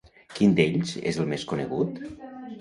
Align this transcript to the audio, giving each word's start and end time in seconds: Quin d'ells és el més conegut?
Quin 0.37 0.55
d'ells 0.59 0.93
és 1.11 1.19
el 1.25 1.29
més 1.35 1.45
conegut? 1.53 2.01